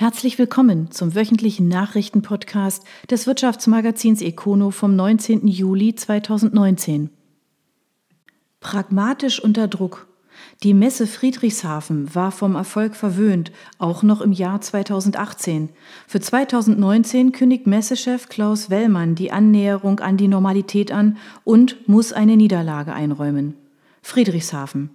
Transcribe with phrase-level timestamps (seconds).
[0.00, 5.46] Herzlich willkommen zum wöchentlichen Nachrichtenpodcast des Wirtschaftsmagazins Econo vom 19.
[5.46, 7.10] Juli 2019.
[8.60, 10.08] Pragmatisch unter Druck.
[10.62, 15.68] Die Messe Friedrichshafen war vom Erfolg verwöhnt, auch noch im Jahr 2018.
[16.06, 22.38] Für 2019 kündigt Messechef Klaus Wellmann die Annäherung an die Normalität an und muss eine
[22.38, 23.52] Niederlage einräumen.
[24.00, 24.88] Friedrichshafen.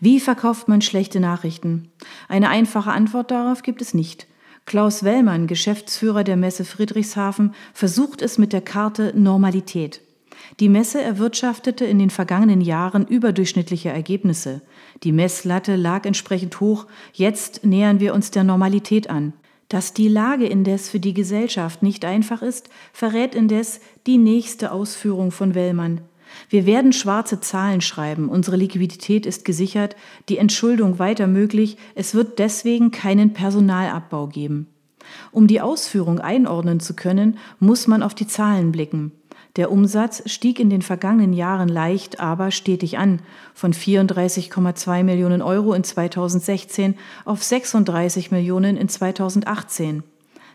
[0.00, 1.90] Wie verkauft man schlechte Nachrichten?
[2.26, 4.29] Eine einfache Antwort darauf gibt es nicht.
[4.70, 10.00] Klaus Wellmann, Geschäftsführer der Messe Friedrichshafen, versucht es mit der Karte Normalität.
[10.60, 14.62] Die Messe erwirtschaftete in den vergangenen Jahren überdurchschnittliche Ergebnisse.
[15.02, 19.32] Die Messlatte lag entsprechend hoch, jetzt nähern wir uns der Normalität an.
[19.68, 25.32] Dass die Lage indes für die Gesellschaft nicht einfach ist, verrät indes die nächste Ausführung
[25.32, 26.02] von Wellmann.
[26.48, 29.96] Wir werden schwarze Zahlen schreiben, unsere Liquidität ist gesichert,
[30.28, 34.66] die Entschuldung weiter möglich, es wird deswegen keinen Personalabbau geben.
[35.32, 39.12] Um die Ausführung einordnen zu können, muss man auf die Zahlen blicken.
[39.56, 43.20] Der Umsatz stieg in den vergangenen Jahren leicht, aber stetig an,
[43.52, 50.04] von 34,2 Millionen Euro in 2016 auf 36 Millionen in 2018.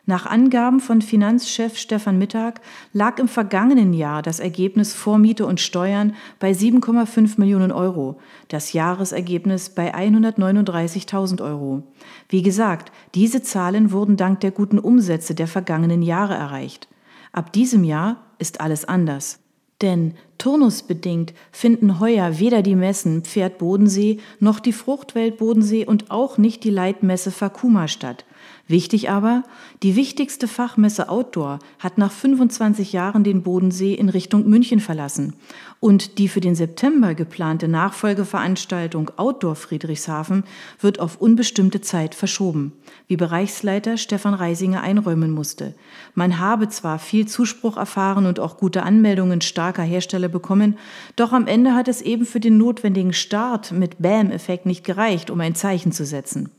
[0.07, 2.61] Nach Angaben von Finanzchef Stefan Mittag
[2.93, 8.73] lag im vergangenen Jahr das Ergebnis vor Miete und Steuern bei 7,5 Millionen Euro, das
[8.73, 11.81] Jahresergebnis bei 139.000 Euro.
[12.29, 16.87] Wie gesagt, diese Zahlen wurden dank der guten Umsätze der vergangenen Jahre erreicht.
[17.31, 19.39] Ab diesem Jahr ist alles anders.
[19.81, 26.37] Denn turnusbedingt finden heuer weder die Messen Pferd Bodensee noch die Fruchtwelt Bodensee und auch
[26.37, 28.23] nicht die Leitmesse Fakuma statt.
[28.67, 29.43] Wichtig aber,
[29.83, 35.35] die wichtigste Fachmesse Outdoor hat nach 25 Jahren den Bodensee in Richtung München verlassen.
[35.79, 40.45] Und die für den September geplante Nachfolgeveranstaltung Outdoor Friedrichshafen
[40.79, 42.73] wird auf unbestimmte Zeit verschoben,
[43.07, 45.75] wie Bereichsleiter Stefan Reisinger einräumen musste.
[46.15, 50.79] Man habe zwar viel Zuspruch erfahren und auch gute Anmeldungen starker Hersteller bekommen,
[51.15, 55.39] doch am Ende hat es eben für den notwendigen Start mit Bam-Effekt nicht gereicht, um
[55.39, 56.49] ein Zeichen zu setzen.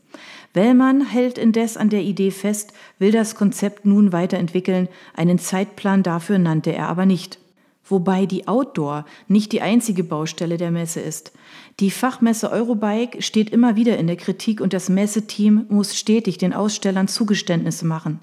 [0.57, 6.39] Wellmann hält indes an der Idee fest, will das Konzept nun weiterentwickeln, einen Zeitplan dafür
[6.39, 7.39] nannte er aber nicht.
[7.89, 11.33] Wobei die Outdoor nicht die einzige Baustelle der Messe ist.
[11.79, 16.53] Die Fachmesse Eurobike steht immer wieder in der Kritik und das Messeteam muss stetig den
[16.53, 18.21] Ausstellern Zugeständnisse machen.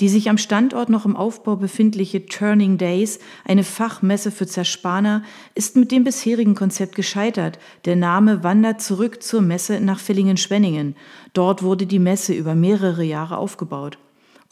[0.00, 5.22] Die sich am Standort noch im Aufbau befindliche Turning Days, eine Fachmesse für Zerspaner,
[5.54, 7.58] ist mit dem bisherigen Konzept gescheitert.
[7.84, 10.96] Der Name wandert zurück zur Messe nach Villingen-Schwenningen.
[11.34, 13.98] Dort wurde die Messe über mehrere Jahre aufgebaut.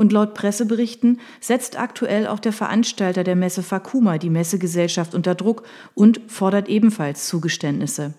[0.00, 5.62] Und laut Presseberichten setzt aktuell auch der Veranstalter der Messe Fakuma die Messegesellschaft unter Druck
[5.94, 8.15] und fordert ebenfalls Zugeständnisse.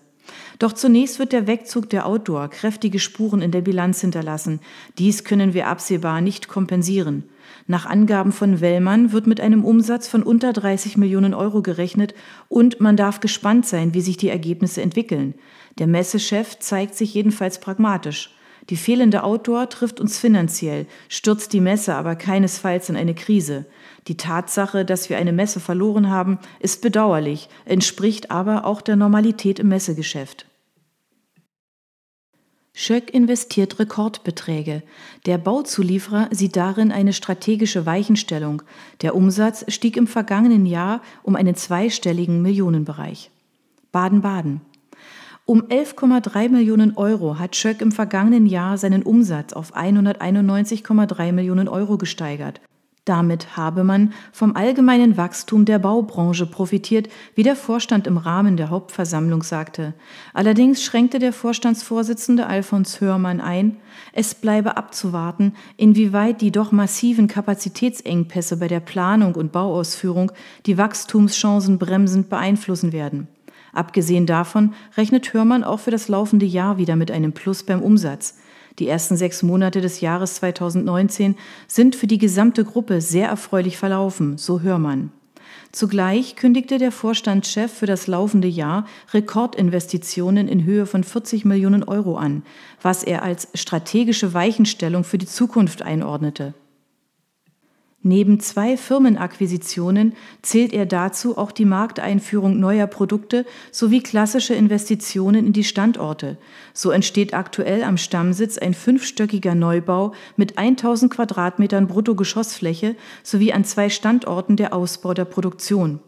[0.60, 4.60] Doch zunächst wird der Wegzug der Outdoor kräftige Spuren in der Bilanz hinterlassen.
[4.96, 7.24] Dies können wir absehbar nicht kompensieren.
[7.66, 12.14] Nach Angaben von Wellmann wird mit einem Umsatz von unter 30 Millionen Euro gerechnet
[12.48, 15.34] und man darf gespannt sein, wie sich die Ergebnisse entwickeln.
[15.80, 18.36] Der Messechef zeigt sich jedenfalls pragmatisch.
[18.70, 23.66] Die fehlende Outdoor trifft uns finanziell, stürzt die Messe aber keinesfalls in eine Krise.
[24.08, 29.58] Die Tatsache, dass wir eine Messe verloren haben, ist bedauerlich, entspricht aber auch der Normalität
[29.58, 30.46] im Messegeschäft.
[32.74, 34.82] Schöck investiert Rekordbeträge.
[35.26, 38.62] Der Bauzulieferer sieht darin eine strategische Weichenstellung.
[39.02, 43.30] Der Umsatz stieg im vergangenen Jahr um einen zweistelligen Millionenbereich.
[43.92, 44.62] Baden-Baden.
[45.44, 51.98] Um 11,3 Millionen Euro hat Schöck im vergangenen Jahr seinen Umsatz auf 191,3 Millionen Euro
[51.98, 52.60] gesteigert.
[53.04, 58.70] Damit habe man vom allgemeinen Wachstum der Baubranche profitiert, wie der Vorstand im Rahmen der
[58.70, 59.94] Hauptversammlung sagte.
[60.32, 63.78] Allerdings schränkte der Vorstandsvorsitzende Alfons Hörmann ein,
[64.12, 70.30] es bleibe abzuwarten, inwieweit die doch massiven Kapazitätsengpässe bei der Planung und Bauausführung
[70.66, 73.26] die Wachstumschancen bremsend beeinflussen werden.
[73.72, 78.36] Abgesehen davon rechnet Hörmann auch für das laufende Jahr wieder mit einem Plus beim Umsatz.
[78.78, 81.36] Die ersten sechs Monate des Jahres 2019
[81.66, 85.10] sind für die gesamte Gruppe sehr erfreulich verlaufen, so Hörmann.
[85.72, 92.16] Zugleich kündigte der Vorstandschef für das laufende Jahr Rekordinvestitionen in Höhe von 40 Millionen Euro
[92.16, 92.42] an,
[92.82, 96.54] was er als strategische Weichenstellung für die Zukunft einordnete.
[98.04, 105.52] Neben zwei Firmenakquisitionen zählt er dazu auch die Markteinführung neuer Produkte sowie klassische Investitionen in
[105.52, 106.36] die Standorte.
[106.74, 113.88] So entsteht aktuell am Stammsitz ein fünfstöckiger Neubau mit 1000 Quadratmetern Bruttogeschossfläche sowie an zwei
[113.88, 116.00] Standorten der Ausbau der Produktion.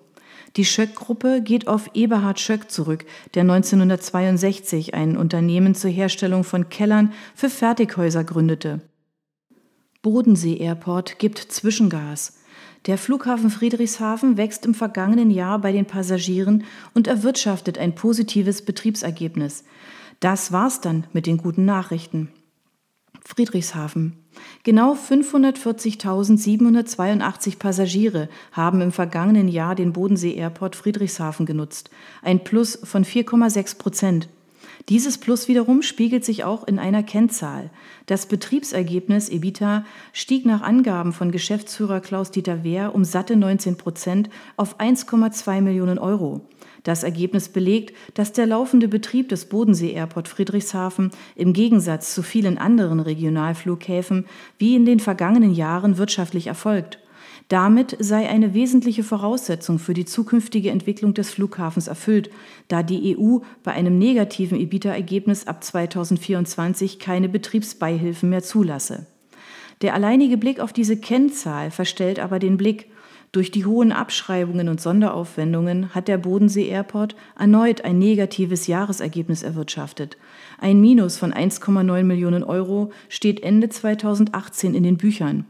[0.57, 3.05] Die Schöck-Gruppe geht auf Eberhard Schöck zurück,
[3.35, 8.81] der 1962 ein Unternehmen zur Herstellung von Kellern für Fertighäuser gründete.
[10.05, 12.39] Bodensee Airport gibt Zwischengas.
[12.85, 19.65] Der Flughafen Friedrichshafen wächst im vergangenen Jahr bei den Passagieren und erwirtschaftet ein positives Betriebsergebnis.
[20.21, 22.29] Das war's dann mit den guten Nachrichten.
[23.25, 24.19] Friedrichshafen.
[24.63, 31.89] Genau 540.782 Passagiere haben im vergangenen Jahr den Bodensee Airport Friedrichshafen genutzt,
[32.21, 34.29] ein Plus von 4,6 Prozent.
[34.91, 37.71] Dieses Plus wiederum spiegelt sich auch in einer Kennzahl.
[38.05, 44.29] Das Betriebsergebnis EBITA stieg nach Angaben von Geschäftsführer Klaus-Dieter Wehr um satte 19 Prozent
[44.59, 46.43] auf 1,2 Millionen Euro.
[46.83, 52.59] Das Ergebnis belegt, dass der laufende Betrieb des Bodensee Airport Friedrichshafen im Gegensatz zu vielen
[52.59, 54.27] anderen Regionalflughäfen
[54.59, 56.99] wie in den vergangenen Jahren wirtschaftlich erfolgt.
[57.49, 62.31] Damit sei eine wesentliche Voraussetzung für die zukünftige Entwicklung des Flughafens erfüllt,
[62.69, 69.07] da die EU bei einem negativen EBITDA-Ergebnis ab 2024 keine Betriebsbeihilfen mehr zulasse.
[69.83, 72.87] Der alleinige Blick auf diese Kennzahl verstellt aber den Blick.
[73.33, 80.17] Durch die hohen Abschreibungen und Sonderaufwendungen hat der Bodensee Airport erneut ein negatives Jahresergebnis erwirtschaftet.
[80.59, 85.45] Ein Minus von 1,9 Millionen Euro steht Ende 2018 in den Büchern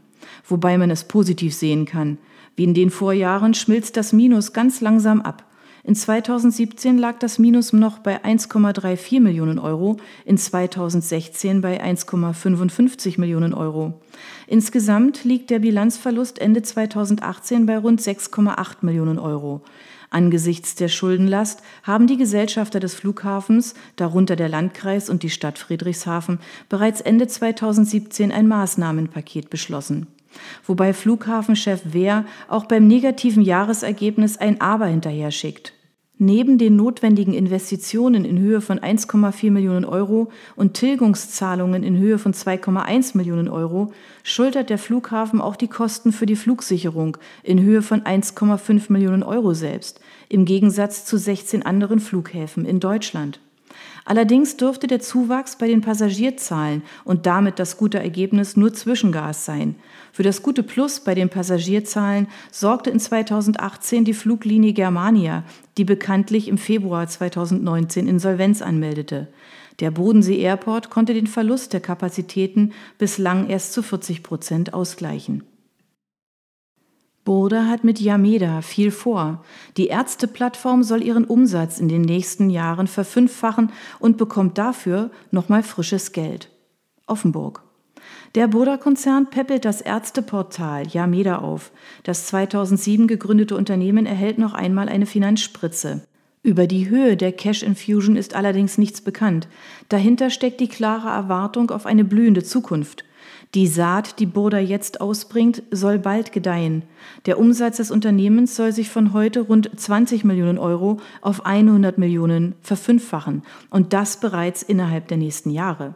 [0.47, 2.17] wobei man es positiv sehen kann.
[2.55, 5.43] Wie in den Vorjahren schmilzt das Minus ganz langsam ab.
[5.87, 13.53] In 2017 lag das Minus noch bei 1,34 Millionen Euro, in 2016 bei 1,55 Millionen
[13.53, 14.01] Euro.
[14.47, 19.61] Insgesamt liegt der Bilanzverlust Ende 2018 bei rund 6,8 Millionen Euro.
[20.09, 26.39] Angesichts der Schuldenlast haben die Gesellschafter des Flughafens, darunter der Landkreis und die Stadt Friedrichshafen,
[26.67, 30.07] bereits Ende 2017 ein Maßnahmenpaket beschlossen
[30.65, 35.73] wobei Flughafenchef Wehr auch beim negativen Jahresergebnis ein Aber hinterher schickt.
[36.17, 42.33] Neben den notwendigen Investitionen in Höhe von 1,4 Millionen Euro und Tilgungszahlungen in Höhe von
[42.33, 43.91] 2,1 Millionen Euro
[44.23, 49.53] schultert der Flughafen auch die Kosten für die Flugsicherung in Höhe von 1,5 Millionen Euro
[49.53, 49.99] selbst,
[50.29, 53.41] im Gegensatz zu 16 anderen Flughäfen in Deutschland.
[54.07, 59.75] Allerdings dürfte der Zuwachs bei den Passagierzahlen und damit das gute Ergebnis nur Zwischengas sein.
[60.11, 65.43] Für das gute Plus bei den Passagierzahlen sorgte in 2018 die Fluglinie Germania,
[65.79, 69.27] die bekanntlich im Februar 2019 Insolvenz anmeldete.
[69.79, 75.43] Der Bodensee Airport konnte den Verlust der Kapazitäten bislang erst zu 40 Prozent ausgleichen.
[77.25, 79.43] Burda hat mit Yameda viel vor.
[79.77, 86.11] Die Ärzteplattform soll ihren Umsatz in den nächsten Jahren verfünffachen und bekommt dafür nochmal frisches
[86.11, 86.51] Geld.
[87.07, 87.63] Offenburg.
[88.35, 91.71] Der Burda-Konzern peppelt das Ärzteportal Yameda auf.
[92.03, 96.05] Das 2007 gegründete Unternehmen erhält noch einmal eine Finanzspritze.
[96.43, 99.47] Über die Höhe der Cash Infusion ist allerdings nichts bekannt.
[99.89, 103.03] Dahinter steckt die klare Erwartung auf eine blühende Zukunft.
[103.53, 106.83] Die Saat, die Burda jetzt ausbringt, soll bald gedeihen.
[107.25, 112.55] Der Umsatz des Unternehmens soll sich von heute rund 20 Millionen Euro auf 100 Millionen
[112.61, 115.95] verfünffachen und das bereits innerhalb der nächsten Jahre.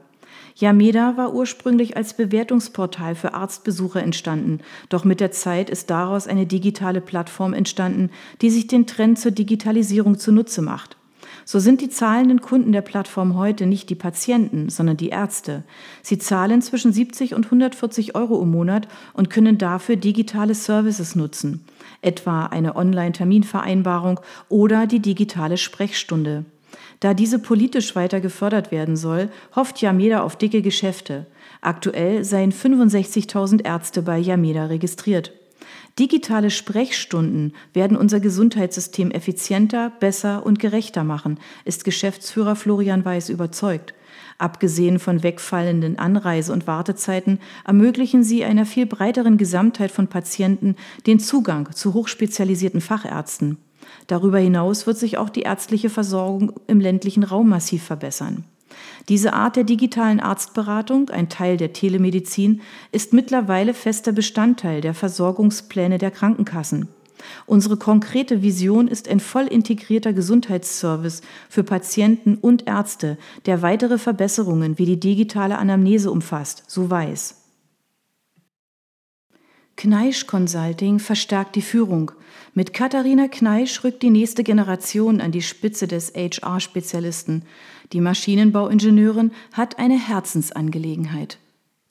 [0.55, 4.59] Yameda war ursprünglich als Bewertungsportal für Arztbesucher entstanden,
[4.89, 8.09] doch mit der Zeit ist daraus eine digitale Plattform entstanden,
[8.41, 10.98] die sich den Trend zur Digitalisierung zunutze macht.
[11.45, 15.63] So sind die zahlenden Kunden der Plattform heute nicht die Patienten, sondern die Ärzte.
[16.01, 21.65] Sie zahlen zwischen 70 und 140 Euro im Monat und können dafür digitale Services nutzen,
[22.01, 24.19] etwa eine Online-Terminvereinbarung
[24.49, 26.45] oder die digitale Sprechstunde.
[26.99, 31.25] Da diese politisch weiter gefördert werden soll, hofft Yameda auf dicke Geschäfte.
[31.61, 35.31] Aktuell seien 65.000 Ärzte bei Yameda registriert.
[35.99, 43.93] Digitale Sprechstunden werden unser Gesundheitssystem effizienter, besser und gerechter machen, ist Geschäftsführer Florian Weiß überzeugt.
[44.37, 51.19] Abgesehen von wegfallenden Anreise- und Wartezeiten ermöglichen sie einer viel breiteren Gesamtheit von Patienten den
[51.19, 53.57] Zugang zu hochspezialisierten Fachärzten.
[54.07, 58.45] Darüber hinaus wird sich auch die ärztliche Versorgung im ländlichen Raum massiv verbessern.
[59.07, 62.61] Diese Art der digitalen Arztberatung, ein Teil der Telemedizin,
[62.91, 66.87] ist mittlerweile fester Bestandteil der Versorgungspläne der Krankenkassen.
[67.45, 74.77] Unsere konkrete Vision ist ein voll integrierter Gesundheitsservice für Patienten und Ärzte, der weitere Verbesserungen
[74.77, 77.35] wie die digitale Anamnese umfasst, so weiß.
[79.75, 82.11] Kneisch Consulting verstärkt die Führung.
[82.53, 87.43] Mit Katharina Kneisch rückt die nächste Generation an die Spitze des HR-Spezialisten.
[87.91, 91.39] Die Maschinenbauingenieurin hat eine Herzensangelegenheit.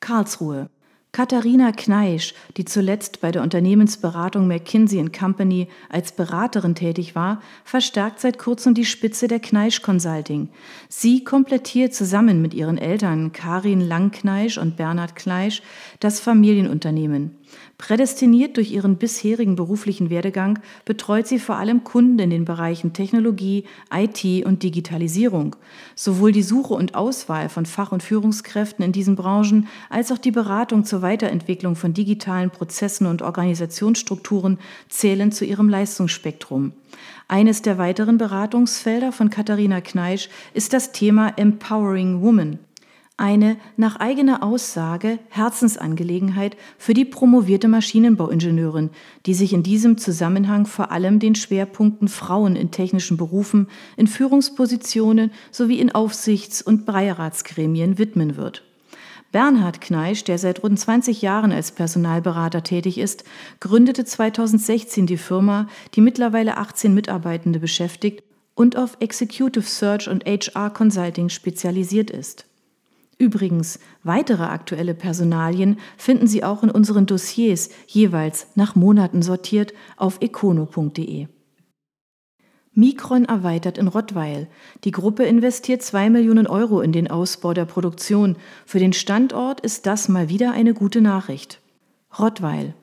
[0.01, 0.71] Karlsruhe.
[1.11, 8.39] Katharina Kneisch, die zuletzt bei der Unternehmensberatung McKinsey Company als Beraterin tätig war, verstärkt seit
[8.39, 10.51] kurzem die Spitze der Kneisch Consulting.
[10.89, 15.63] Sie komplettiert zusammen mit ihren Eltern Karin Lang-Kneisch und Bernhard Kneisch
[15.99, 17.38] das Familienunternehmen.
[17.79, 23.65] Prädestiniert durch ihren bisherigen beruflichen Werdegang betreut sie vor allem Kunden in den Bereichen Technologie,
[23.95, 25.57] IT und Digitalisierung.
[25.95, 30.33] Sowohl die Suche und Auswahl von Fach- und Führungskräften in diesen Branchen als auch die
[30.33, 36.73] Beratung zur Weiterentwicklung von digitalen Prozessen und Organisationsstrukturen zählen zu ihrem Leistungsspektrum.
[37.29, 42.59] Eines der weiteren Beratungsfelder von Katharina Kneisch ist das Thema Empowering Women
[43.19, 48.91] eine nach eigener Aussage Herzensangelegenheit für die promovierte Maschinenbauingenieurin,
[49.27, 55.33] die sich in diesem Zusammenhang vor allem den Schwerpunkten Frauen in technischen Berufen, in Führungspositionen
[55.51, 58.63] sowie in Aufsichts- und Beiratsgremien widmen wird.
[59.31, 63.25] Bernhard Kneisch, der seit rund 20 Jahren als Personalberater tätig ist,
[63.61, 68.23] gründete 2016 die Firma, die mittlerweile 18 Mitarbeitende beschäftigt
[68.55, 72.48] und auf Executive Search und HR Consulting spezialisiert ist.
[73.19, 80.19] Übrigens, weitere aktuelle Personalien finden Sie auch in unseren Dossiers, jeweils nach Monaten sortiert, auf
[80.21, 81.27] econo.de.
[82.75, 84.47] Micron erweitert in Rottweil.
[84.85, 88.37] Die Gruppe investiert 2 Millionen Euro in den Ausbau der Produktion.
[88.65, 91.61] Für den Standort ist das mal wieder eine gute Nachricht.
[92.17, 92.75] Rottweil.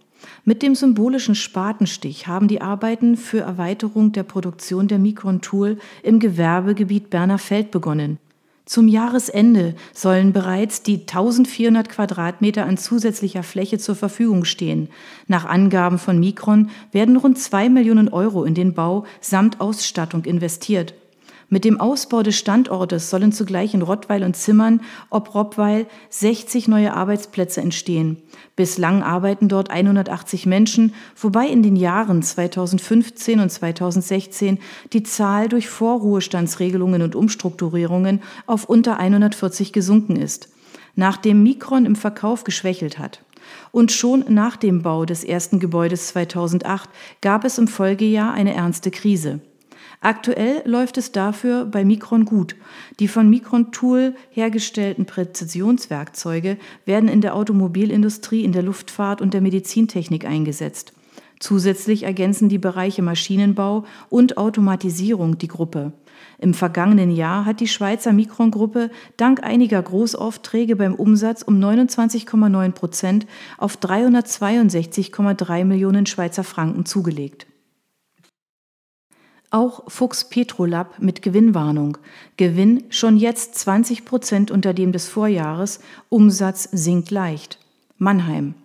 [0.44, 6.20] Mit dem symbolischen Spatenstich haben die Arbeiten für Erweiterung der Produktion der Micron Tool im
[6.20, 8.20] Gewerbegebiet Berner Feld begonnen.
[8.66, 14.90] Zum Jahresende sollen bereits die 1400 Quadratmeter an zusätzlicher Fläche zur Verfügung stehen.
[15.28, 20.96] Nach Angaben von Micron werden rund zwei Millionen Euro in den Bau samt Ausstattung investiert.
[21.48, 26.94] Mit dem Ausbau des Standortes sollen zugleich in Rottweil und Zimmern ob Rottweil 60 neue
[26.94, 28.18] Arbeitsplätze entstehen.
[28.56, 34.58] Bislang arbeiten dort 180 Menschen, wobei in den Jahren 2015 und 2016
[34.94, 40.50] die Zahl durch Vorruhestandsregelungen und Umstrukturierungen auf unter 140 gesunken ist.
[40.96, 43.22] Nachdem Mikron im Verkauf geschwächelt hat.
[43.72, 46.90] Und schon nach dem Bau des ersten Gebäudes 2008
[47.22, 49.42] gab es im Folgejahr eine ernste Krise.
[50.02, 52.56] Aktuell läuft es dafür bei Micron gut.
[53.00, 59.42] Die von Micron Tool hergestellten Präzisionswerkzeuge werden in der Automobilindustrie, in der Luftfahrt und der
[59.42, 60.94] Medizintechnik eingesetzt.
[61.40, 65.92] Zusätzlich ergänzen die Bereiche Maschinenbau und Automatisierung die Gruppe.
[66.40, 73.28] Im vergangenen Jahr hat die Schweizer Micron-Gruppe dank einiger Großaufträge beim Umsatz um 29,9 Prozent
[73.58, 77.48] auf 362,3 Millionen Schweizer Franken zugelegt.
[79.56, 81.98] Auch Fuchs Petrolab mit Gewinnwarnung.
[82.36, 85.80] Gewinn schon jetzt 20 Prozent unter dem des Vorjahres.
[86.10, 87.58] Umsatz sinkt leicht.
[87.98, 88.56] Mannheim.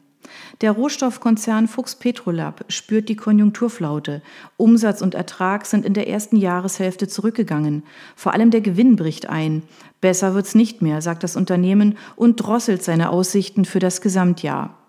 [0.62, 4.20] Der Rohstoffkonzern Fuchs Petrolab spürt die Konjunkturflaute.
[4.56, 7.84] Umsatz und Ertrag sind in der ersten Jahreshälfte zurückgegangen.
[8.16, 9.62] Vor allem der Gewinn bricht ein.
[10.00, 14.79] Besser wird's nicht mehr, sagt das Unternehmen und drosselt seine Aussichten für das Gesamtjahr.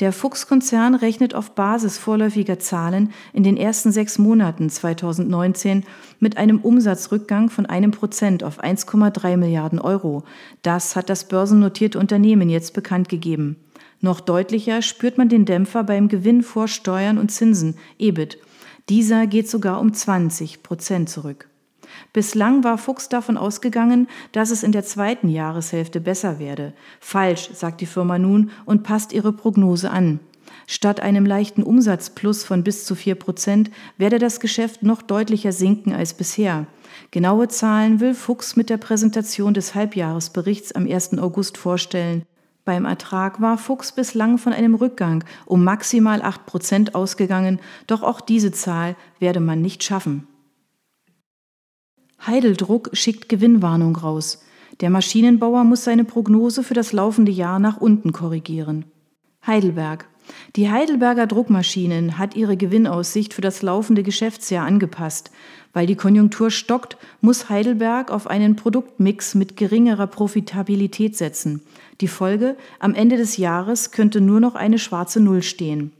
[0.00, 5.84] Der Fuchs-Konzern rechnet auf Basis vorläufiger Zahlen in den ersten sechs Monaten 2019
[6.20, 10.24] mit einem Umsatzrückgang von einem Prozent auf 1,3 Milliarden Euro.
[10.62, 13.56] Das hat das börsennotierte Unternehmen jetzt bekannt gegeben.
[14.00, 18.38] Noch deutlicher spürt man den Dämpfer beim Gewinn vor Steuern und Zinsen, EBIT.
[18.88, 21.48] Dieser geht sogar um 20 Prozent zurück.
[22.12, 26.72] Bislang war Fuchs davon ausgegangen, dass es in der zweiten Jahreshälfte besser werde.
[27.00, 30.20] Falsch, sagt die Firma nun und passt ihre Prognose an.
[30.66, 35.92] Statt einem leichten Umsatzplus von bis zu vier Prozent werde das Geschäft noch deutlicher sinken
[35.92, 36.66] als bisher.
[37.10, 41.18] Genaue Zahlen will Fuchs mit der Präsentation des Halbjahresberichts am 1.
[41.18, 42.24] August vorstellen.
[42.64, 48.20] Beim Ertrag war Fuchs bislang von einem Rückgang um maximal acht Prozent ausgegangen, doch auch
[48.20, 50.26] diese Zahl werde man nicht schaffen.
[52.26, 54.42] Heideldruck schickt Gewinnwarnung raus.
[54.80, 58.84] Der Maschinenbauer muss seine Prognose für das laufende Jahr nach unten korrigieren.
[59.46, 60.08] Heidelberg.
[60.56, 65.30] Die Heidelberger Druckmaschinen hat ihre Gewinnaussicht für das laufende Geschäftsjahr angepasst.
[65.72, 71.62] Weil die Konjunktur stockt, muss Heidelberg auf einen Produktmix mit geringerer Profitabilität setzen.
[72.00, 75.92] Die Folge, am Ende des Jahres könnte nur noch eine schwarze Null stehen.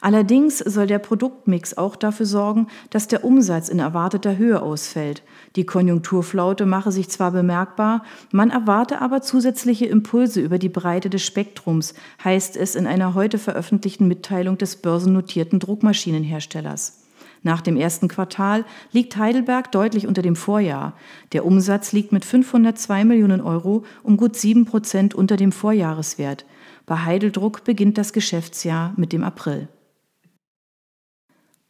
[0.00, 5.22] Allerdings soll der Produktmix auch dafür sorgen, dass der Umsatz in erwarteter Höhe ausfällt.
[5.56, 11.24] Die Konjunkturflaute mache sich zwar bemerkbar, man erwarte aber zusätzliche Impulse über die Breite des
[11.24, 17.04] Spektrums, heißt es in einer heute veröffentlichten Mitteilung des börsennotierten Druckmaschinenherstellers.
[17.42, 20.94] Nach dem ersten Quartal liegt Heidelberg deutlich unter dem Vorjahr.
[21.32, 26.44] Der Umsatz liegt mit 502 Millionen Euro um gut sieben Prozent unter dem Vorjahreswert.
[26.86, 29.68] Bei Heideldruck beginnt das Geschäftsjahr mit dem April.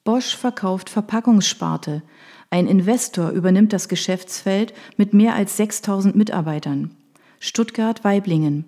[0.08, 2.00] Bosch verkauft Verpackungssparte.
[2.48, 6.92] Ein Investor übernimmt das Geschäftsfeld mit mehr als 6000 Mitarbeitern.
[7.40, 8.64] Stuttgart-Weiblingen.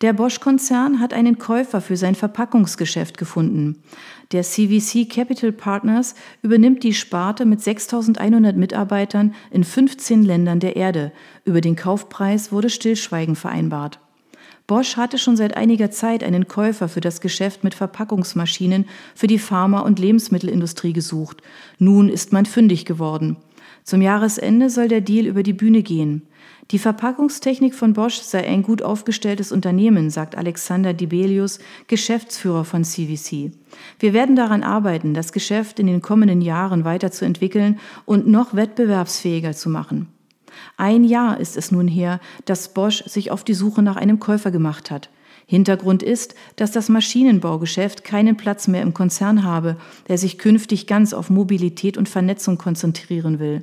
[0.00, 3.80] Der Bosch-Konzern hat einen Käufer für sein Verpackungsgeschäft gefunden.
[4.32, 11.12] Der CVC Capital Partners übernimmt die Sparte mit 6100 Mitarbeitern in 15 Ländern der Erde.
[11.44, 14.00] Über den Kaufpreis wurde Stillschweigen vereinbart.
[14.66, 19.38] Bosch hatte schon seit einiger Zeit einen Käufer für das Geschäft mit Verpackungsmaschinen für die
[19.38, 21.42] Pharma- und Lebensmittelindustrie gesucht.
[21.78, 23.36] Nun ist man fündig geworden.
[23.84, 26.22] Zum Jahresende soll der Deal über die Bühne gehen.
[26.70, 33.50] Die Verpackungstechnik von Bosch sei ein gut aufgestelltes Unternehmen, sagt Alexander Dibelius, Geschäftsführer von CVC.
[33.98, 39.68] Wir werden daran arbeiten, das Geschäft in den kommenden Jahren weiterzuentwickeln und noch wettbewerbsfähiger zu
[39.68, 40.08] machen.
[40.76, 44.50] Ein Jahr ist es nun her, dass Bosch sich auf die Suche nach einem Käufer
[44.50, 45.10] gemacht hat.
[45.46, 49.76] Hintergrund ist, dass das Maschinenbaugeschäft keinen Platz mehr im Konzern habe,
[50.08, 53.62] der sich künftig ganz auf Mobilität und Vernetzung konzentrieren will.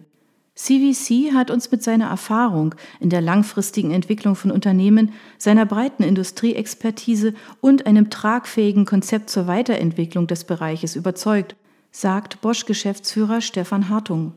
[0.59, 7.33] CVC hat uns mit seiner Erfahrung in der langfristigen Entwicklung von Unternehmen, seiner breiten Industrieexpertise
[7.61, 11.55] und einem tragfähigen Konzept zur Weiterentwicklung des Bereiches überzeugt,
[11.91, 14.33] sagt Bosch-Geschäftsführer Stefan Hartung.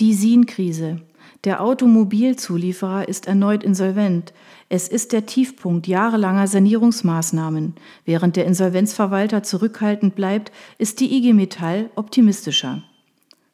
[0.00, 1.02] Die Sin-Krise.
[1.44, 4.32] Der Automobilzulieferer ist erneut insolvent.
[4.70, 7.74] Es ist der Tiefpunkt jahrelanger Sanierungsmaßnahmen.
[8.06, 12.82] Während der Insolvenzverwalter zurückhaltend bleibt, ist die IG Metall optimistischer.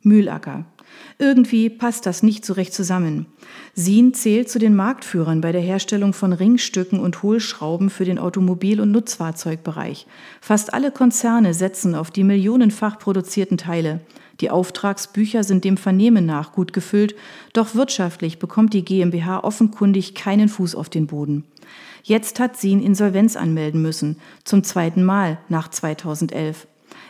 [0.02, 0.66] Mühlacker.
[1.18, 3.26] Irgendwie passt das nicht so recht zusammen.
[3.74, 8.80] Sien zählt zu den Marktführern bei der Herstellung von Ringstücken und Hohlschrauben für den Automobil-
[8.80, 10.06] und Nutzfahrzeugbereich.
[10.40, 14.00] Fast alle Konzerne setzen auf die millionenfach produzierten Teile.
[14.40, 17.14] Die Auftragsbücher sind dem Vernehmen nach gut gefüllt,
[17.52, 21.44] doch wirtschaftlich bekommt die GmbH offenkundig keinen Fuß auf den Boden.
[22.02, 26.66] Jetzt hat Sien Insolvenz anmelden müssen, zum zweiten Mal nach 2011.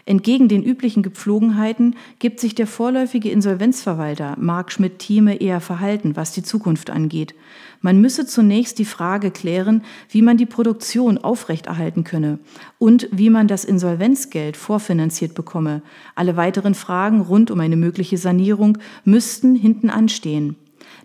[0.08, 6.44] Entgegen den üblichen Gepflogenheiten gibt sich der vorläufige Insolvenzverwalter Mark Schmidt-Thieme eher verhalten, was die
[6.44, 7.34] Zukunft angeht.
[7.80, 12.38] Man müsse zunächst die Frage klären, wie man die Produktion aufrechterhalten könne
[12.78, 15.82] und wie man das Insolvenzgeld vorfinanziert bekomme.
[16.14, 20.54] Alle weiteren Fragen rund um eine mögliche Sanierung müssten hinten anstehen.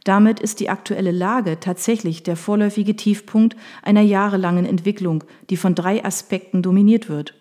[0.04, 6.06] Damit ist die aktuelle Lage tatsächlich der vorläufige Tiefpunkt einer jahrelangen Entwicklung, die von drei
[6.06, 7.34] Aspekten dominiert wird.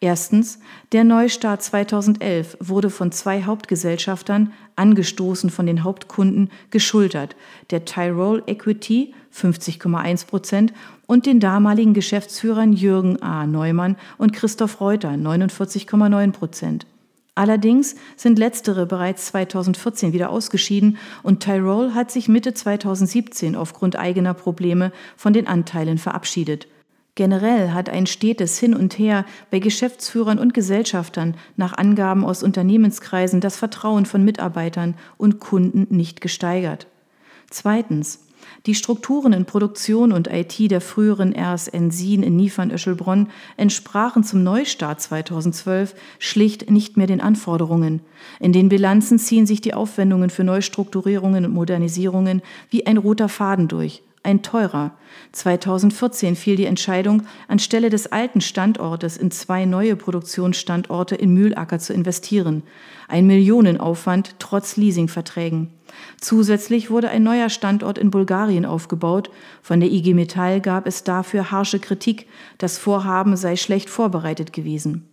[0.00, 0.60] Erstens,
[0.92, 7.34] der Neustart 2011 wurde von zwei Hauptgesellschaftern, angestoßen von den Hauptkunden, geschultert,
[7.70, 10.72] der Tyrol Equity 50,1 Prozent
[11.06, 13.44] und den damaligen Geschäftsführern Jürgen A.
[13.44, 16.86] Neumann und Christoph Reuter 49,9 Prozent.
[17.34, 24.34] Allerdings sind letztere bereits 2014 wieder ausgeschieden und Tyrol hat sich Mitte 2017 aufgrund eigener
[24.34, 26.68] Probleme von den Anteilen verabschiedet.
[27.18, 33.40] Generell hat ein stetes Hin und Her bei Geschäftsführern und Gesellschaftern nach Angaben aus Unternehmenskreisen
[33.40, 36.86] das Vertrauen von Mitarbeitern und Kunden nicht gesteigert.
[37.50, 38.20] Zweitens.
[38.66, 45.00] Die Strukturen in Produktion und IT der früheren RSN Sien in Niefern-Öschelbronn entsprachen zum Neustart
[45.00, 48.00] 2012 schlicht nicht mehr den Anforderungen.
[48.38, 53.66] In den Bilanzen ziehen sich die Aufwendungen für Neustrukturierungen und Modernisierungen wie ein roter Faden
[53.66, 54.92] durch ein teurer.
[55.32, 61.92] 2014 fiel die Entscheidung, anstelle des alten Standortes in zwei neue Produktionsstandorte in Mühlacker zu
[61.92, 62.62] investieren.
[63.08, 65.70] Ein Millionenaufwand trotz Leasingverträgen.
[66.20, 69.30] Zusätzlich wurde ein neuer Standort in Bulgarien aufgebaut.
[69.62, 72.26] Von der IG Metall gab es dafür harsche Kritik.
[72.58, 75.08] Das Vorhaben sei schlecht vorbereitet gewesen.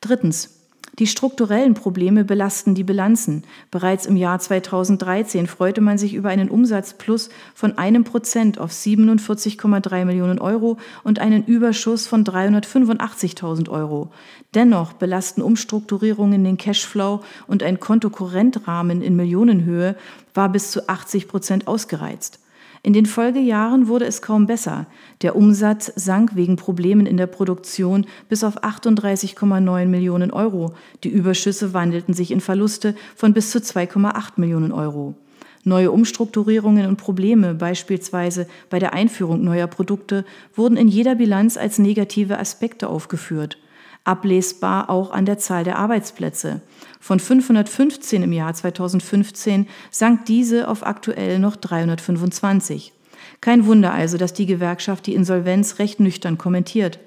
[0.00, 0.61] Drittens.
[0.98, 3.44] Die strukturellen Probleme belasten die Bilanzen.
[3.70, 10.04] Bereits im Jahr 2013 freute man sich über einen Umsatzplus von einem Prozent auf 47,3
[10.04, 14.10] Millionen Euro und einen Überschuss von 385.000 Euro.
[14.52, 19.96] Dennoch belasten Umstrukturierungen den Cashflow und ein Kontokorrentrahmen in Millionenhöhe
[20.34, 22.41] war bis zu 80 Prozent ausgereizt.
[22.84, 24.86] In den Folgejahren wurde es kaum besser.
[25.22, 30.74] Der Umsatz sank wegen Problemen in der Produktion bis auf 38,9 Millionen Euro.
[31.04, 35.14] Die Überschüsse wandelten sich in Verluste von bis zu 2,8 Millionen Euro.
[35.62, 40.24] Neue Umstrukturierungen und Probleme, beispielsweise bei der Einführung neuer Produkte,
[40.56, 43.58] wurden in jeder Bilanz als negative Aspekte aufgeführt
[44.04, 46.60] ablesbar auch an der Zahl der Arbeitsplätze.
[47.00, 52.92] Von 515 im Jahr 2015 sank diese auf aktuell noch 325.
[53.40, 56.98] Kein Wunder also, dass die Gewerkschaft die Insolvenz recht nüchtern kommentiert.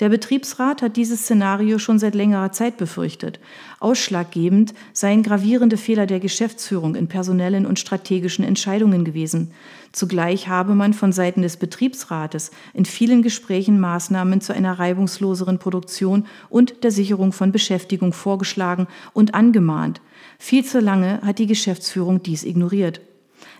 [0.00, 3.38] Der Betriebsrat hat dieses Szenario schon seit längerer Zeit befürchtet.
[3.78, 9.52] Ausschlaggebend seien gravierende Fehler der Geschäftsführung in personellen und strategischen Entscheidungen gewesen.
[9.92, 16.26] Zugleich habe man von Seiten des Betriebsrates in vielen Gesprächen Maßnahmen zu einer reibungsloseren Produktion
[16.48, 20.00] und der Sicherung von Beschäftigung vorgeschlagen und angemahnt.
[20.40, 23.00] Viel zu lange hat die Geschäftsführung dies ignoriert.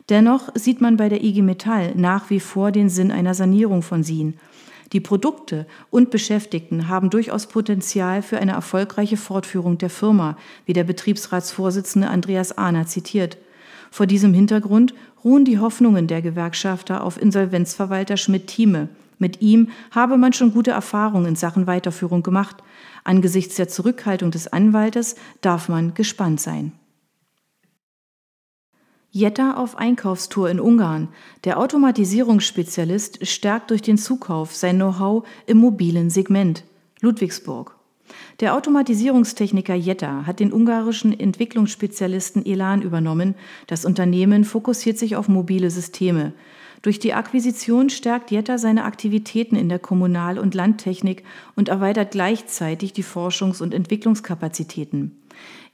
[0.08, 4.02] Dennoch sieht man bei der IG Metall nach wie vor den Sinn einer Sanierung von
[4.02, 4.34] Sien.
[4.94, 10.84] Die Produkte und Beschäftigten haben durchaus Potenzial für eine erfolgreiche Fortführung der Firma, wie der
[10.84, 13.36] Betriebsratsvorsitzende Andreas Ahner zitiert.
[13.90, 18.88] Vor diesem Hintergrund ruhen die Hoffnungen der Gewerkschafter auf Insolvenzverwalter Schmidt-Thieme.
[19.18, 22.62] Mit ihm habe man schon gute Erfahrungen in Sachen Weiterführung gemacht.
[23.02, 26.70] Angesichts der Zurückhaltung des Anwaltes darf man gespannt sein.
[29.16, 31.06] Jetta auf Einkaufstour in Ungarn.
[31.44, 36.64] Der Automatisierungsspezialist stärkt durch den Zukauf sein Know-how im mobilen Segment.
[37.00, 37.76] Ludwigsburg.
[38.40, 43.36] Der Automatisierungstechniker Jetta hat den ungarischen Entwicklungsspezialisten Elan übernommen.
[43.68, 46.32] Das Unternehmen fokussiert sich auf mobile Systeme.
[46.82, 51.22] Durch die Akquisition stärkt Jetta seine Aktivitäten in der Kommunal- und Landtechnik
[51.54, 55.12] und erweitert gleichzeitig die Forschungs- und Entwicklungskapazitäten.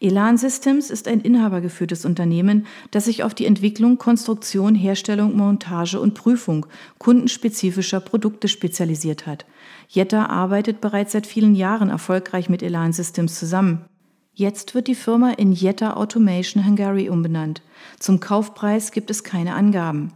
[0.03, 6.15] Elan Systems ist ein inhabergeführtes Unternehmen, das sich auf die Entwicklung, Konstruktion, Herstellung, Montage und
[6.15, 6.65] Prüfung
[6.99, 9.45] kundenspezifischer Produkte spezialisiert hat.
[9.89, 13.85] Jetta arbeitet bereits seit vielen Jahren erfolgreich mit Elan Systems zusammen.
[14.33, 17.61] Jetzt wird die Firma in Jetta Automation Hungary umbenannt.
[17.99, 20.13] Zum Kaufpreis gibt es keine Angaben.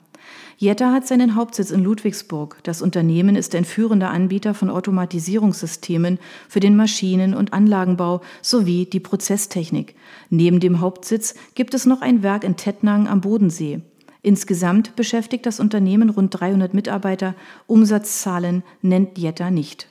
[0.56, 2.58] Jetta hat seinen Hauptsitz in Ludwigsburg.
[2.62, 9.00] Das Unternehmen ist ein führender Anbieter von Automatisierungssystemen für den Maschinen- und Anlagenbau sowie die
[9.00, 9.96] Prozesstechnik.
[10.30, 13.80] Neben dem Hauptsitz gibt es noch ein Werk in Tettnang am Bodensee.
[14.22, 17.34] Insgesamt beschäftigt das Unternehmen rund 300 Mitarbeiter.
[17.66, 19.88] Umsatzzahlen nennt Jetta nicht.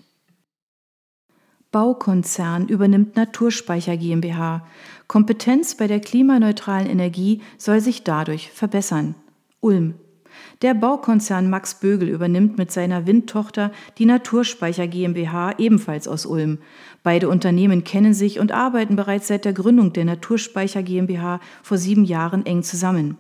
[1.72, 4.66] Baukonzern übernimmt Naturspeicher GmbH.
[5.08, 9.16] Kompetenz bei der klimaneutralen Energie soll sich dadurch verbessern.
[9.60, 9.96] Ulm.
[10.64, 16.60] Der Baukonzern Max Bögel übernimmt mit seiner Windtochter die Naturspeicher GmbH ebenfalls aus Ulm.
[17.04, 22.06] Beide Unternehmen kennen sich und arbeiten bereits seit der Gründung der Naturspeicher GmbH vor sieben
[22.06, 23.18] Jahren eng zusammen.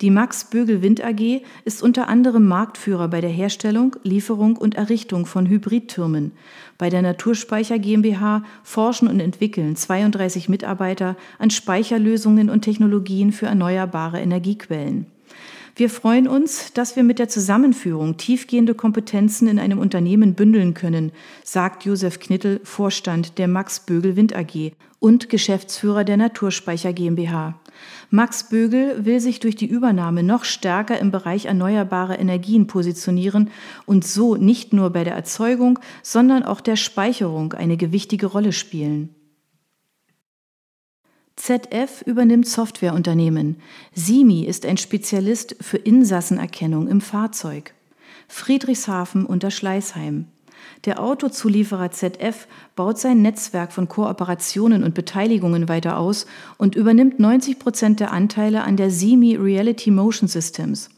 [0.00, 5.26] Die Max Bögel Wind AG ist unter anderem Marktführer bei der Herstellung, Lieferung und Errichtung
[5.26, 6.32] von Hybridtürmen.
[6.78, 14.20] Bei der Naturspeicher GmbH forschen und entwickeln 32 Mitarbeiter an Speicherlösungen und Technologien für erneuerbare
[14.20, 15.04] Energiequellen.
[15.78, 21.12] Wir freuen uns, dass wir mit der Zusammenführung tiefgehende Kompetenzen in einem Unternehmen bündeln können,
[21.44, 27.60] sagt Josef Knittel, Vorstand der Max Bögel Wind AG und Geschäftsführer der Naturspeicher GmbH.
[28.10, 33.48] Max Bögel will sich durch die Übernahme noch stärker im Bereich erneuerbare Energien positionieren
[33.86, 39.14] und so nicht nur bei der Erzeugung, sondern auch der Speicherung eine gewichtige Rolle spielen.
[41.38, 43.56] ZF übernimmt Softwareunternehmen.
[43.94, 47.74] Simi ist ein Spezialist für Insassenerkennung im Fahrzeug.
[48.26, 50.26] Friedrichshafen unter Schleißheim.
[50.84, 57.60] Der Autozulieferer ZF baut sein Netzwerk von Kooperationen und Beteiligungen weiter aus und übernimmt 90
[57.60, 60.90] Prozent der Anteile an der Simi Reality Motion Systems.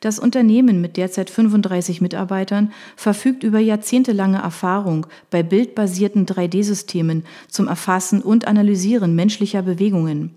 [0.00, 8.20] Das Unternehmen mit derzeit 35 Mitarbeitern verfügt über jahrzehntelange Erfahrung bei bildbasierten 3D-Systemen zum Erfassen
[8.20, 10.34] und Analysieren menschlicher Bewegungen.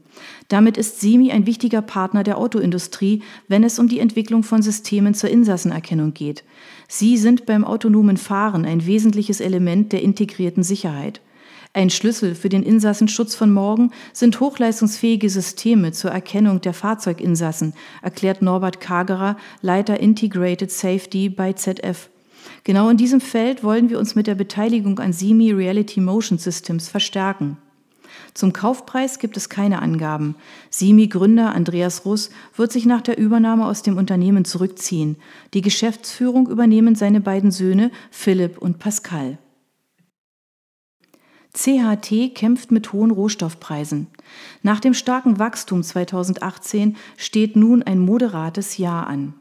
[0.47, 5.13] Damit ist Simi ein wichtiger Partner der Autoindustrie, wenn es um die Entwicklung von Systemen
[5.13, 6.43] zur Insassenerkennung geht.
[6.87, 11.21] Sie sind beim autonomen Fahren ein wesentliches Element der integrierten Sicherheit.
[11.71, 18.41] Ein Schlüssel für den Insassenschutz von morgen sind hochleistungsfähige Systeme zur Erkennung der Fahrzeuginsassen, erklärt
[18.41, 22.10] Norbert Kagerer, Leiter Integrated Safety bei ZF.
[22.63, 26.89] Genau in diesem Feld wollen wir uns mit der Beteiligung an SIMI Reality Motion Systems
[26.89, 27.58] verstärken.
[28.34, 30.36] Zum Kaufpreis gibt es keine Angaben.
[30.71, 35.17] Simi-Gründer Andreas Russ wird sich nach der Übernahme aus dem Unternehmen zurückziehen.
[35.53, 39.38] Die Geschäftsführung übernehmen seine beiden Söhne Philipp und Pascal.
[41.61, 44.07] CHT kämpft mit hohen Rohstoffpreisen.
[44.63, 49.33] Nach dem starken Wachstum 2018 steht nun ein moderates Jahr an.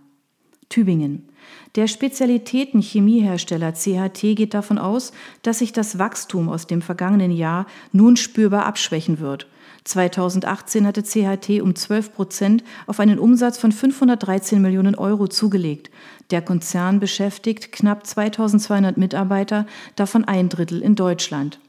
[0.68, 1.28] Tübingen.
[1.76, 8.16] Der Spezialitäten-Chemiehersteller CHT geht davon aus, dass sich das Wachstum aus dem vergangenen Jahr nun
[8.16, 9.46] spürbar abschwächen wird.
[9.84, 15.90] 2018 hatte CHT um 12 Prozent auf einen Umsatz von 513 Millionen Euro zugelegt.
[16.32, 21.60] Der Konzern beschäftigt knapp 2200 Mitarbeiter, davon ein Drittel in Deutschland.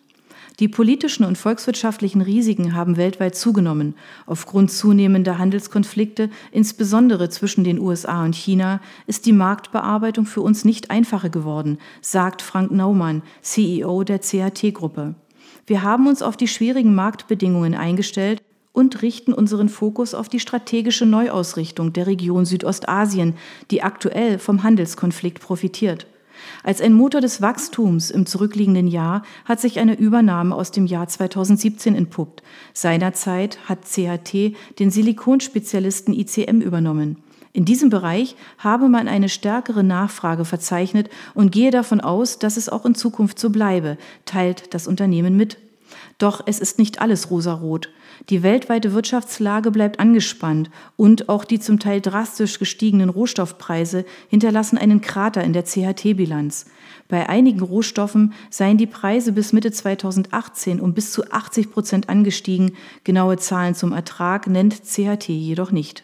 [0.59, 3.95] Die politischen und volkswirtschaftlichen Risiken haben weltweit zugenommen.
[4.25, 10.91] Aufgrund zunehmender Handelskonflikte, insbesondere zwischen den USA und China, ist die Marktbearbeitung für uns nicht
[10.91, 15.15] einfacher geworden, sagt Frank Naumann, CEO der CAT-Gruppe.
[15.65, 18.43] Wir haben uns auf die schwierigen Marktbedingungen eingestellt
[18.73, 23.35] und richten unseren Fokus auf die strategische Neuausrichtung der Region Südostasien,
[23.71, 26.05] die aktuell vom Handelskonflikt profitiert.
[26.63, 31.07] Als ein Motor des Wachstums im zurückliegenden Jahr hat sich eine Übernahme aus dem Jahr
[31.07, 32.43] 2017 entpuppt.
[32.73, 34.33] Seinerzeit hat CAT
[34.79, 37.17] den Silikonspezialisten ICM übernommen.
[37.53, 42.69] In diesem Bereich habe man eine stärkere Nachfrage verzeichnet und gehe davon aus, dass es
[42.69, 45.57] auch in Zukunft so bleibe, teilt das Unternehmen mit.
[46.19, 47.89] Doch es ist nicht alles rosarot.
[48.29, 54.99] Die weltweite Wirtschaftslage bleibt angespannt und auch die zum Teil drastisch gestiegenen Rohstoffpreise hinterlassen einen
[54.99, 56.65] Krater in der CHT-Bilanz.
[57.07, 62.75] Bei einigen Rohstoffen seien die Preise bis Mitte 2018 um bis zu 80 Prozent angestiegen.
[63.05, 66.03] Genaue Zahlen zum Ertrag nennt CHT jedoch nicht.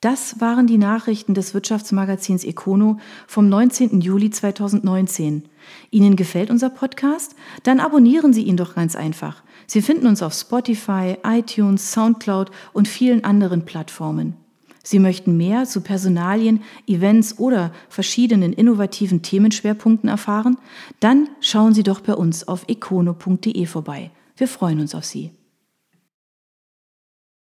[0.00, 4.00] Das waren die Nachrichten des Wirtschaftsmagazins Econo vom 19.
[4.00, 5.42] Juli 2019.
[5.90, 7.34] Ihnen gefällt unser Podcast?
[7.64, 9.42] Dann abonnieren Sie ihn doch ganz einfach.
[9.66, 14.36] Sie finden uns auf Spotify, iTunes, SoundCloud und vielen anderen Plattformen.
[14.84, 20.58] Sie möchten mehr zu Personalien, Events oder verschiedenen innovativen Themenschwerpunkten erfahren?
[21.00, 24.12] Dann schauen Sie doch bei uns auf econo.de vorbei.
[24.36, 25.32] Wir freuen uns auf Sie.